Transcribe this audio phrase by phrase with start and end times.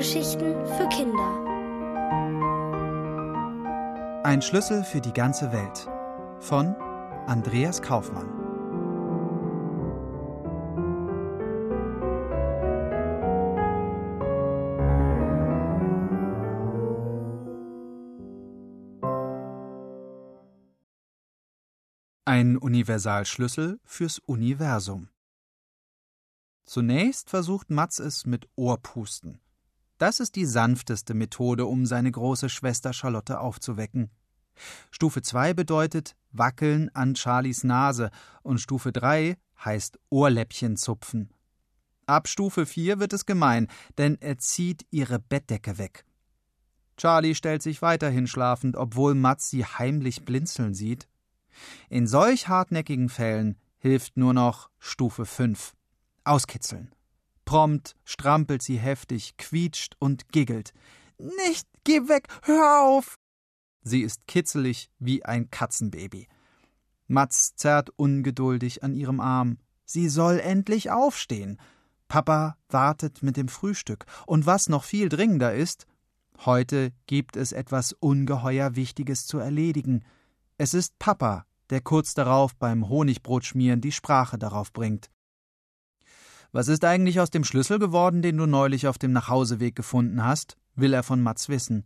[0.00, 1.44] Hörgeschichten für Kinder.
[4.24, 5.90] Ein Schlüssel für die ganze Welt
[6.38, 6.74] von
[7.26, 8.30] Andreas Kaufmann.
[22.24, 25.10] Ein Universalschlüssel fürs Universum.
[26.64, 29.42] Zunächst versucht Mats es mit Ohrpusten.
[30.00, 34.08] Das ist die sanfteste Methode, um seine große Schwester Charlotte aufzuwecken.
[34.90, 38.10] Stufe 2 bedeutet Wackeln an Charlies Nase
[38.42, 41.34] und Stufe 3 heißt Ohrläppchen zupfen.
[42.06, 43.68] Ab Stufe 4 wird es gemein,
[43.98, 46.06] denn er zieht ihre Bettdecke weg.
[46.96, 51.08] Charlie stellt sich weiterhin schlafend, obwohl Mats sie heimlich blinzeln sieht.
[51.90, 55.74] In solch hartnäckigen Fällen hilft nur noch Stufe 5.
[56.24, 56.90] Auskitzeln.
[57.50, 60.72] Prompt strampelt sie heftig, quietscht und giggelt.
[61.18, 63.16] Nicht, geh weg, hör auf!
[63.82, 66.28] Sie ist kitzelig wie ein Katzenbaby.
[67.08, 69.58] Mats zerrt ungeduldig an ihrem Arm.
[69.84, 71.58] Sie soll endlich aufstehen.
[72.06, 74.06] Papa wartet mit dem Frühstück.
[74.28, 75.88] Und was noch viel dringender ist,
[76.44, 80.04] heute gibt es etwas ungeheuer Wichtiges zu erledigen.
[80.56, 85.10] Es ist Papa, der kurz darauf beim Honigbrotschmieren die Sprache darauf bringt.
[86.52, 90.56] Was ist eigentlich aus dem Schlüssel geworden, den du neulich auf dem Nachhauseweg gefunden hast?
[90.74, 91.84] will er von Mats wissen.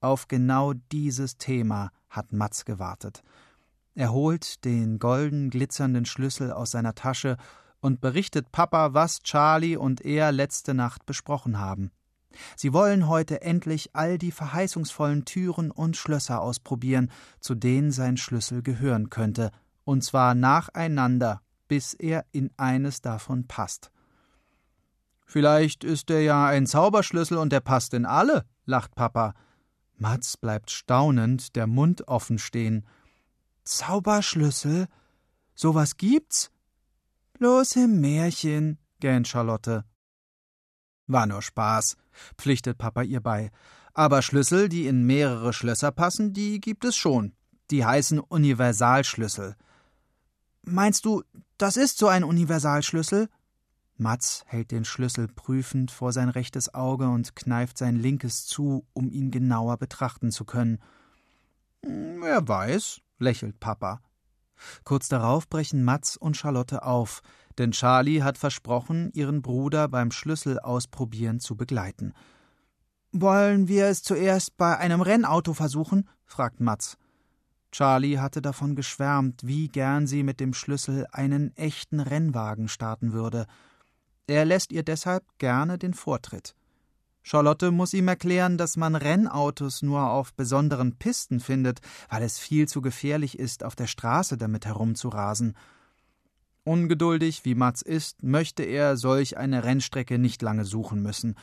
[0.00, 3.22] Auf genau dieses Thema hat Mats gewartet.
[3.94, 7.36] Er holt den golden glitzernden Schlüssel aus seiner Tasche
[7.80, 11.90] und berichtet Papa, was Charlie und er letzte Nacht besprochen haben.
[12.56, 17.10] Sie wollen heute endlich all die verheißungsvollen Türen und Schlösser ausprobieren,
[17.40, 19.50] zu denen sein Schlüssel gehören könnte,
[19.84, 23.92] und zwar nacheinander, bis er in eines davon passt.
[25.24, 29.34] Vielleicht ist er ja ein Zauberschlüssel und der passt in alle, lacht Papa.
[29.96, 32.86] Mats bleibt staunend, der Mund offen stehen.
[33.64, 34.86] Zauberschlüssel?
[35.54, 36.50] Sowas gibt's?
[37.38, 39.84] Bloß im Märchen, gähnt Charlotte.
[41.06, 41.96] War nur Spaß,
[42.38, 43.50] pflichtet Papa ihr bei.
[43.92, 47.32] Aber Schlüssel, die in mehrere Schlösser passen, die gibt es schon.
[47.70, 49.56] Die heißen Universalschlüssel.
[50.62, 51.22] Meinst du,
[51.58, 53.28] das ist so ein Universalschlüssel?
[53.96, 59.10] Mats hält den Schlüssel prüfend vor sein rechtes Auge und kneift sein linkes zu, um
[59.10, 60.80] ihn genauer betrachten zu können.
[61.84, 64.00] Hm, wer weiß, lächelt Papa.
[64.84, 67.22] Kurz darauf brechen Mats und Charlotte auf,
[67.58, 72.14] denn Charlie hat versprochen, ihren Bruder beim Schlüssel ausprobieren zu begleiten.
[73.12, 76.08] Wollen wir es zuerst bei einem Rennauto versuchen?
[76.24, 76.98] fragt Mats.
[77.70, 83.46] Charlie hatte davon geschwärmt, wie gern sie mit dem Schlüssel einen echten Rennwagen starten würde.
[84.26, 86.54] Er lässt ihr deshalb gerne den Vortritt.
[87.22, 91.80] Charlotte muss ihm erklären, dass man Rennautos nur auf besonderen Pisten findet,
[92.10, 95.56] weil es viel zu gefährlich ist, auf der Straße damit herumzurasen.
[96.64, 101.34] Ungeduldig wie Mats ist, möchte er solch eine Rennstrecke nicht lange suchen müssen.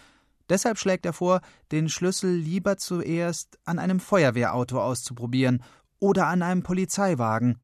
[0.50, 1.42] Deshalb schlägt er vor,
[1.72, 5.64] den Schlüssel lieber zuerst an einem Feuerwehrauto auszuprobieren
[6.00, 7.60] oder an einem Polizeiwagen.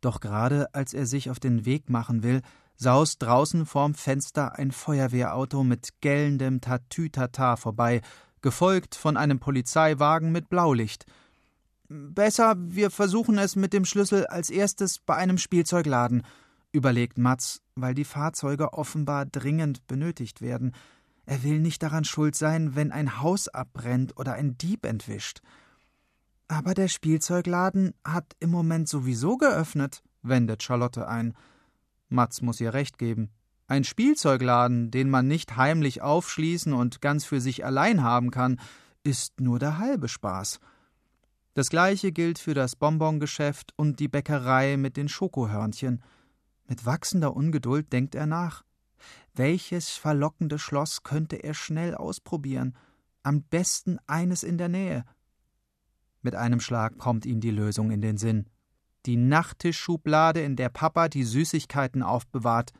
[0.00, 2.42] Doch gerade als er sich auf den Weg machen will,
[2.78, 8.00] saust draußen vorm Fenster ein Feuerwehrauto mit gellendem Tatütata vorbei,
[8.40, 11.04] gefolgt von einem Polizeiwagen mit Blaulicht.
[11.88, 16.22] Besser, wir versuchen es mit dem Schlüssel als erstes bei einem Spielzeugladen,
[16.70, 20.72] überlegt Mats, weil die Fahrzeuge offenbar dringend benötigt werden.
[21.26, 25.40] Er will nicht daran schuld sein, wenn ein Haus abbrennt oder ein Dieb entwischt.
[26.46, 31.34] Aber der Spielzeugladen hat im Moment sowieso geöffnet, wendet Charlotte ein.
[32.08, 33.30] Mats muss ihr recht geben.
[33.66, 38.60] Ein Spielzeugladen, den man nicht heimlich aufschließen und ganz für sich allein haben kann,
[39.02, 40.58] ist nur der halbe Spaß.
[41.52, 46.02] Das gleiche gilt für das Bonbongeschäft und die Bäckerei mit den Schokohörnchen.
[46.66, 48.64] Mit wachsender Ungeduld denkt er nach.
[49.34, 52.76] Welches verlockende Schloss könnte er schnell ausprobieren?
[53.22, 55.04] Am besten eines in der Nähe.
[56.22, 58.46] Mit einem Schlag kommt ihm die Lösung in den Sinn
[59.06, 62.72] die Nachttischschublade, in der Papa die Süßigkeiten aufbewahrt.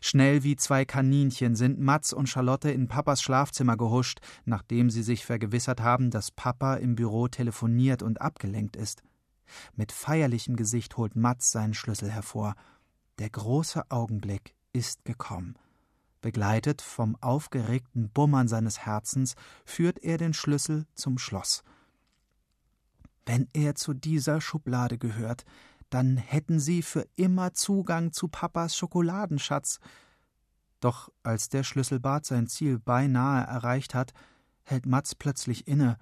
[0.00, 5.24] Schnell wie zwei Kaninchen sind Mats und Charlotte in Papas Schlafzimmer gehuscht, nachdem sie sich
[5.24, 9.02] vergewissert haben, dass Papa im Büro telefoniert und abgelenkt ist.
[9.74, 12.54] Mit feierlichem Gesicht holt Mats seinen Schlüssel hervor.
[13.18, 15.56] Der große Augenblick ist gekommen.
[16.20, 19.34] Begleitet vom aufgeregten Bummern seines Herzens
[19.64, 21.62] führt er den Schlüssel zum Schloss.
[23.26, 25.44] Wenn er zu dieser Schublade gehört,
[25.90, 29.78] dann hätten sie für immer Zugang zu Papas Schokoladenschatz.
[30.80, 34.12] Doch als der Schlüsselbart sein Ziel beinahe erreicht hat,
[34.64, 35.98] hält Mats plötzlich inne.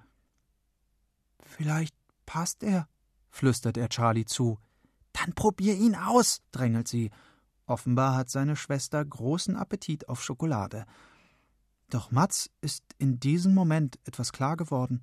[1.43, 1.95] Vielleicht
[2.25, 2.87] passt er,
[3.29, 4.57] flüstert er Charlie zu.
[5.13, 7.11] Dann probier ihn aus, drängelt sie.
[7.65, 10.85] Offenbar hat seine Schwester großen Appetit auf Schokolade.
[11.89, 15.01] Doch Mats ist in diesem Moment etwas klar geworden.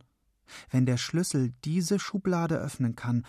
[0.70, 3.24] Wenn der Schlüssel diese Schublade öffnen kann,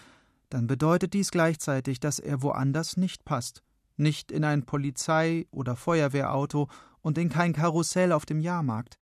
[0.49, 3.63] dann bedeutet dies gleichzeitig, dass er woanders nicht passt
[3.99, 6.69] nicht in ein Polizei- oder Feuerwehrauto
[7.01, 8.97] und in kein Karussell auf dem Jahrmarkt.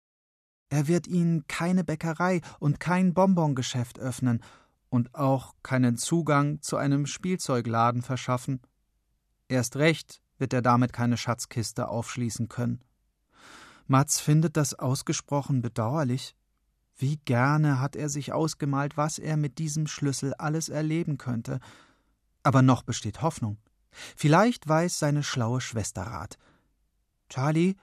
[0.69, 4.43] Er wird ihnen keine Bäckerei und kein Bonbongeschäft öffnen
[4.88, 8.61] und auch keinen Zugang zu einem Spielzeugladen verschaffen.
[9.49, 12.82] Erst recht wird er damit keine Schatzkiste aufschließen können.
[13.87, 16.37] Mats findet das ausgesprochen bedauerlich.
[16.97, 21.61] Wie gerne hat er sich ausgemalt, was er mit diesem Schlüssel alles erleben könnte.
[22.43, 23.59] Aber noch besteht Hoffnung.
[24.17, 26.39] Vielleicht weiß seine schlaue Schwester Rat.
[27.29, 27.77] Charlie,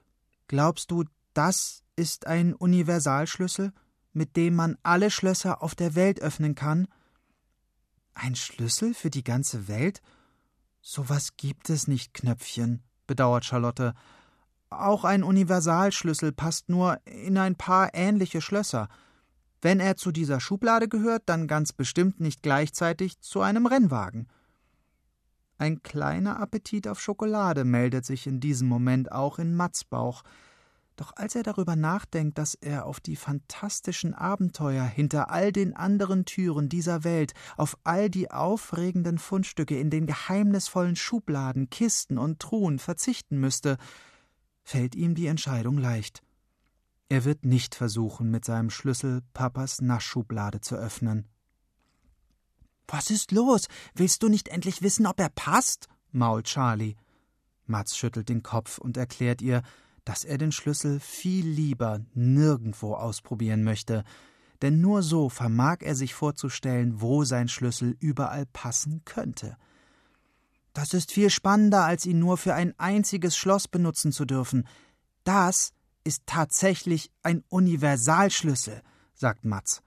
[0.48, 3.74] glaubst du, das ist ein Universalschlüssel,
[4.14, 6.88] mit dem man alle Schlösser auf der Welt öffnen kann?
[8.14, 10.02] Ein Schlüssel für die ganze Welt?
[10.82, 13.94] So was gibt es nicht, Knöpfchen, bedauert Charlotte.
[14.70, 18.88] Auch ein Universalschlüssel passt nur in ein paar ähnliche Schlösser.
[19.62, 24.28] Wenn er zu dieser Schublade gehört, dann ganz bestimmt nicht gleichzeitig zu einem Rennwagen.
[25.58, 30.24] Ein kleiner Appetit auf Schokolade meldet sich in diesem Moment auch in Mats Bauch.
[30.96, 36.26] Doch als er darüber nachdenkt, dass er auf die fantastischen Abenteuer hinter all den anderen
[36.26, 42.80] Türen dieser Welt, auf all die aufregenden Fundstücke in den geheimnisvollen Schubladen, Kisten und Truhen
[42.80, 43.78] verzichten müsste,
[44.70, 46.22] fällt ihm die Entscheidung leicht.
[47.10, 51.28] Er wird nicht versuchen, mit seinem Schlüssel Papas Naschschublade zu öffnen.
[52.88, 53.66] Was ist los?
[53.96, 55.88] Willst du nicht endlich wissen, ob er passt?
[56.12, 56.96] mault Charlie.
[57.66, 59.64] Mats schüttelt den Kopf und erklärt ihr,
[60.06, 64.04] dass er den Schlüssel viel lieber nirgendwo ausprobieren möchte,
[64.62, 69.58] denn nur so vermag er sich vorzustellen, wo sein Schlüssel überall passen könnte.
[70.74, 74.68] Das ist viel spannender, als ihn nur für ein einziges Schloss benutzen zu dürfen.
[75.24, 75.74] Das
[76.04, 78.82] ist tatsächlich ein Universalschlüssel,
[79.14, 79.82] sagt Mats.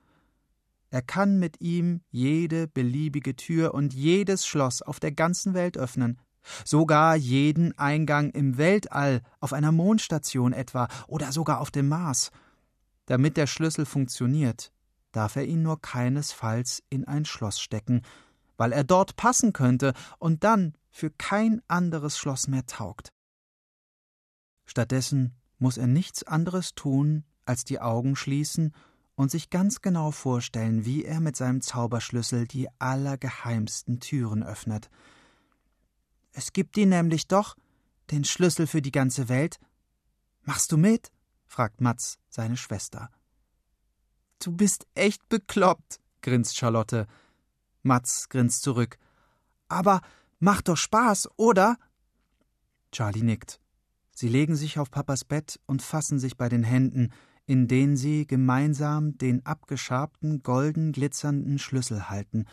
[0.90, 6.19] Er kann mit ihm jede beliebige Tür und jedes Schloss auf der ganzen Welt öffnen,
[6.64, 12.31] sogar jeden Eingang im Weltall, auf einer Mondstation etwa oder sogar auf dem Mars.
[13.06, 14.70] Damit der Schlüssel funktioniert,
[15.12, 18.02] darf er ihn nur keinesfalls in ein Schloss stecken,
[18.62, 23.12] weil er dort passen könnte und dann für kein anderes Schloss mehr taugt.
[24.66, 28.72] Stattdessen muss er nichts anderes tun, als die Augen schließen
[29.16, 34.90] und sich ganz genau vorstellen, wie er mit seinem Zauberschlüssel die allergeheimsten Türen öffnet.
[36.30, 37.56] Es gibt ihn nämlich doch,
[38.12, 39.58] den Schlüssel für die ganze Welt.
[40.42, 41.10] Machst du mit?
[41.46, 43.10] fragt Mats seine Schwester.
[44.38, 47.08] Du bist echt bekloppt, grinst Charlotte.
[47.82, 48.99] Mats grinst zurück.
[49.69, 50.00] Aber
[50.38, 51.76] macht doch Spaß, oder?
[52.90, 53.61] Charlie nickt.
[54.14, 57.12] Sie legen sich auf Papas Bett und fassen sich bei den Händen,
[57.46, 62.44] in denen sie gemeinsam den abgeschabten, golden glitzernden Schlüssel halten.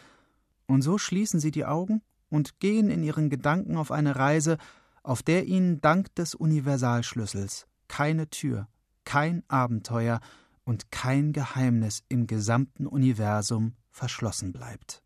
[0.67, 4.57] Und so schließen sie die Augen und gehen in ihren Gedanken auf eine Reise,
[5.03, 8.67] auf der ihnen dank des Universalschlüssels keine Tür,
[9.03, 10.21] kein Abenteuer
[10.63, 15.03] und kein Geheimnis im gesamten Universum verschlossen bleibt.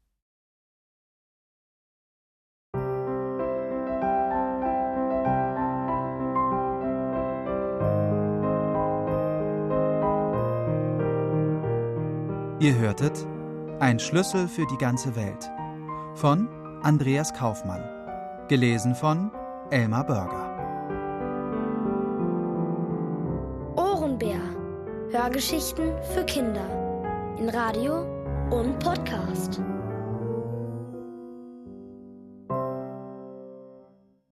[12.63, 13.27] Ihr hörtet
[13.82, 15.51] Ein Schlüssel für die ganze Welt
[16.15, 16.48] von
[16.82, 17.84] Andreas Kaufmann,
[18.48, 19.32] gelesen von
[19.70, 20.50] Elmar Börger.
[23.75, 24.39] Ohrenbär.
[25.12, 28.05] Hörgeschichten für Kinder in Radio
[28.50, 29.60] und Podcast.